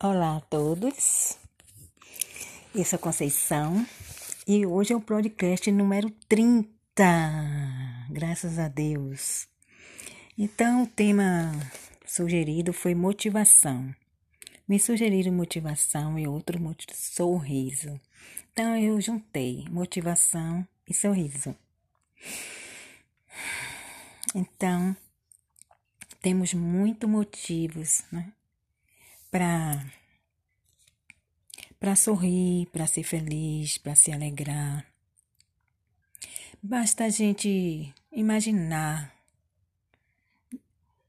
Olá 0.00 0.36
a 0.36 0.40
todos, 0.42 1.36
eu 2.72 2.84
sou 2.84 3.00
Conceição 3.00 3.84
e 4.46 4.64
hoje 4.64 4.92
é 4.92 4.96
o 4.96 5.00
podcast 5.00 5.72
número 5.72 6.08
30, 6.28 6.68
graças 8.08 8.60
a 8.60 8.68
Deus. 8.68 9.48
Então, 10.38 10.84
o 10.84 10.86
tema 10.86 11.50
sugerido 12.06 12.72
foi 12.72 12.94
motivação. 12.94 13.92
Me 14.68 14.78
sugeriram 14.78 15.32
motivação 15.32 16.16
e 16.16 16.28
outro 16.28 16.60
sorriso. 16.94 18.00
Então, 18.52 18.76
eu 18.76 19.00
juntei 19.00 19.64
motivação 19.68 20.64
e 20.88 20.94
sorriso. 20.94 21.56
Então, 24.32 24.96
temos 26.22 26.54
muitos 26.54 27.10
motivos, 27.10 28.04
né? 28.12 28.32
Para 29.30 29.84
para 31.78 31.94
sorrir, 31.94 32.66
para 32.72 32.86
ser 32.86 33.04
feliz, 33.04 33.78
para 33.78 33.94
se 33.94 34.12
alegrar. 34.12 34.84
Basta 36.60 37.04
a 37.04 37.08
gente 37.08 37.94
imaginar 38.10 39.14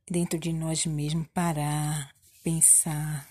dentro 0.08 0.38
de 0.38 0.54
nós 0.54 0.86
mesmos, 0.86 1.28
parar, 1.34 2.14
pensar 2.44 3.28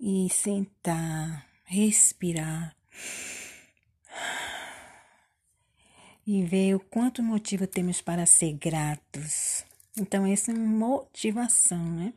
e 0.00 0.28
sentar, 0.30 1.46
respirar 1.64 2.74
e 6.26 6.42
ver 6.42 6.74
o 6.74 6.80
quanto 6.80 7.22
motivo 7.22 7.66
temos 7.66 8.00
para 8.00 8.24
ser 8.24 8.54
gratos. 8.54 9.64
Então, 9.96 10.26
essa 10.26 10.50
é 10.50 10.54
motivação, 10.54 11.84
né? 11.84 12.14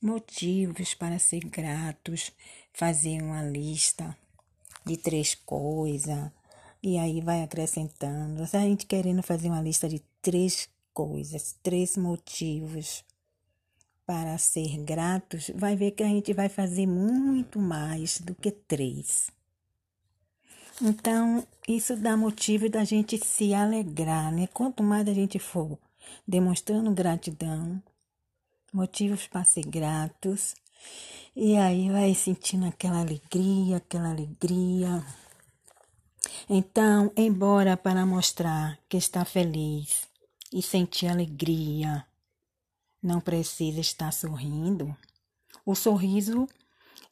Motivos 0.00 0.94
para 0.94 1.18
ser 1.18 1.40
gratos, 1.40 2.32
fazer 2.72 3.22
uma 3.22 3.42
lista 3.42 4.16
de 4.84 4.96
três 4.96 5.34
coisas 5.34 6.30
e 6.82 6.98
aí 6.98 7.20
vai 7.20 7.42
acrescentando. 7.42 8.42
A 8.42 8.46
gente 8.46 8.86
querendo 8.86 9.22
fazer 9.22 9.48
uma 9.48 9.60
lista 9.60 9.88
de 9.88 10.00
três 10.22 10.68
coisas, 10.94 11.56
três 11.62 11.96
motivos 11.96 13.04
para 14.06 14.38
ser 14.38 14.78
gratos, 14.84 15.50
vai 15.54 15.76
ver 15.76 15.90
que 15.90 16.02
a 16.02 16.08
gente 16.08 16.32
vai 16.32 16.48
fazer 16.48 16.86
muito 16.86 17.58
mais 17.58 18.20
do 18.20 18.34
que 18.34 18.50
três. 18.50 19.30
Então, 20.80 21.46
isso 21.66 21.96
dá 21.96 22.16
motivo 22.16 22.70
da 22.70 22.84
gente 22.84 23.18
se 23.18 23.52
alegrar, 23.52 24.32
né? 24.32 24.46
Quanto 24.46 24.82
mais 24.82 25.06
a 25.08 25.12
gente 25.12 25.38
for 25.38 25.76
demonstrando 26.26 26.90
gratidão, 26.92 27.82
motivos 28.72 29.26
para 29.26 29.44
ser 29.44 29.62
gratos. 29.62 30.54
E 31.34 31.56
aí 31.56 31.90
vai 31.90 32.14
sentindo 32.14 32.66
aquela 32.66 33.00
alegria, 33.00 33.76
aquela 33.76 34.10
alegria. 34.10 35.04
Então, 36.48 37.12
embora 37.16 37.76
para 37.76 38.06
mostrar 38.06 38.78
que 38.88 38.96
está 38.96 39.24
feliz 39.24 40.08
e 40.52 40.62
sentir 40.62 41.06
alegria, 41.06 42.06
não 43.02 43.20
precisa 43.20 43.80
estar 43.80 44.12
sorrindo. 44.12 44.96
O 45.64 45.74
sorriso 45.74 46.48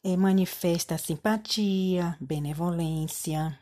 é, 0.03 0.17
manifesta 0.17 0.97
simpatia, 0.97 2.17
benevolência. 2.19 3.57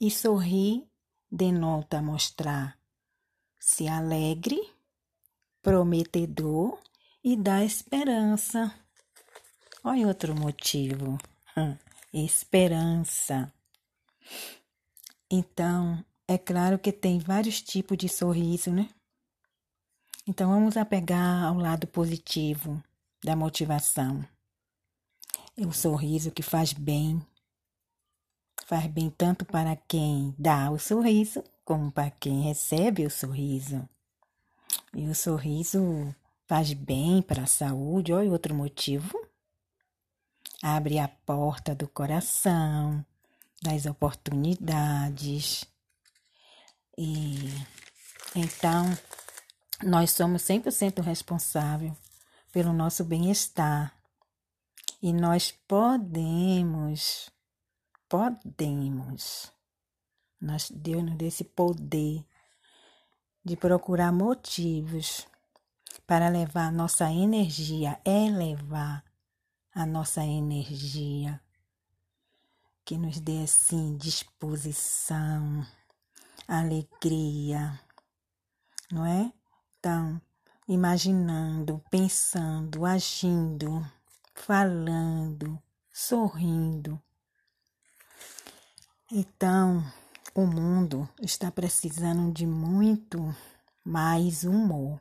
E 0.00 0.10
sorrir 0.10 0.86
denota 1.30 2.00
mostrar 2.00 2.78
se 3.58 3.88
alegre, 3.88 4.60
prometedor 5.66 6.78
e 7.24 7.34
dá 7.36 7.64
esperança. 7.64 8.72
Olha 9.82 10.06
outro 10.06 10.32
motivo. 10.32 11.18
Hum, 11.56 11.76
esperança. 12.12 13.52
Então, 15.28 16.04
é 16.28 16.38
claro 16.38 16.78
que 16.78 16.92
tem 16.92 17.18
vários 17.18 17.60
tipos 17.60 17.98
de 17.98 18.08
sorriso, 18.08 18.70
né? 18.70 18.88
Então, 20.24 20.50
vamos 20.50 20.76
apegar 20.76 21.42
ao 21.42 21.56
lado 21.56 21.88
positivo 21.88 22.80
da 23.24 23.34
motivação. 23.34 24.24
É 25.56 25.66
o 25.66 25.72
sorriso 25.72 26.30
que 26.30 26.44
faz 26.44 26.72
bem. 26.72 27.20
Faz 28.66 28.86
bem 28.86 29.10
tanto 29.10 29.44
para 29.44 29.74
quem 29.74 30.32
dá 30.38 30.70
o 30.70 30.78
sorriso, 30.78 31.42
como 31.64 31.90
para 31.90 32.12
quem 32.12 32.42
recebe 32.42 33.04
o 33.04 33.10
sorriso. 33.10 33.88
E 34.98 35.06
o 35.08 35.14
sorriso 35.14 36.16
faz 36.46 36.72
bem 36.72 37.20
para 37.20 37.42
a 37.42 37.46
saúde, 37.46 38.14
olha 38.14 38.30
outro 38.30 38.54
motivo. 38.54 39.12
Abre 40.62 40.98
a 40.98 41.06
porta 41.06 41.74
do 41.74 41.86
coração, 41.86 43.04
das 43.62 43.84
oportunidades. 43.84 45.66
E 46.96 47.50
então 48.34 48.86
nós 49.84 50.12
somos 50.12 50.40
100% 50.44 51.02
responsáveis 51.02 51.92
pelo 52.50 52.72
nosso 52.72 53.04
bem-estar. 53.04 53.94
E 55.02 55.12
nós 55.12 55.52
podemos, 55.68 57.28
podemos, 58.08 59.52
nós, 60.40 60.70
Deus 60.70 61.02
nos 61.02 61.16
deu 61.16 61.28
esse 61.28 61.44
poder 61.44 62.24
de 63.46 63.56
procurar 63.56 64.10
motivos 64.10 65.24
para 66.04 66.28
levar 66.28 66.72
nossa 66.72 67.12
energia, 67.12 67.96
elevar 68.04 69.04
a 69.72 69.86
nossa 69.86 70.24
energia, 70.24 71.40
que 72.84 72.98
nos 72.98 73.20
dê 73.20 73.44
assim 73.44 73.96
disposição, 73.96 75.64
alegria, 76.48 77.78
não 78.90 79.06
é? 79.06 79.32
Então, 79.78 80.20
imaginando, 80.66 81.80
pensando, 81.88 82.84
agindo, 82.84 83.88
falando, 84.34 85.56
sorrindo. 85.92 87.00
Então, 89.08 89.84
o 90.36 90.46
mundo 90.46 91.08
está 91.22 91.50
precisando 91.50 92.30
de 92.30 92.46
muito 92.46 93.34
mais 93.82 94.44
humor. 94.44 95.00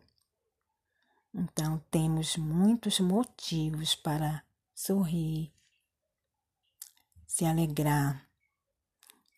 Então, 1.34 1.78
temos 1.92 2.38
muitos 2.38 3.02
motivos 3.02 3.96
para 3.96 4.42
sorrir, 4.74 5.52
se 7.28 7.44
alegrar. 7.44 8.26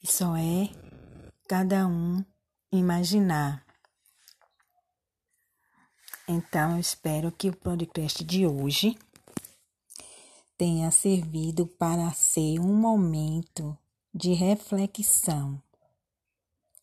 E 0.04 0.06
só 0.06 0.38
é 0.38 0.70
cada 1.48 1.88
um 1.88 2.24
imaginar. 2.72 3.66
Então, 6.28 6.74
eu 6.74 6.80
espero 6.80 7.32
que 7.32 7.50
o 7.50 7.58
podcast 7.58 8.24
de 8.24 8.46
hoje 8.46 8.96
tenha 10.56 10.92
servido 10.92 11.66
para 11.66 12.14
ser 12.14 12.60
um 12.60 12.76
momento 12.76 13.76
de 14.14 14.34
reflexão. 14.34 15.60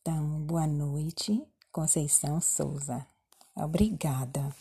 Então, 0.07 0.39
boa 0.43 0.67
noite, 0.67 1.43
Conceição 1.73 2.39
Souza. 2.39 3.07
Obrigada. 3.57 4.55